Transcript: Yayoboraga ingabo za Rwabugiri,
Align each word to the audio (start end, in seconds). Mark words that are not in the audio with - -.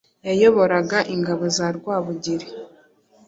Yayoboraga 0.27 0.97
ingabo 1.13 1.43
za 1.57 1.67
Rwabugiri, 1.77 2.47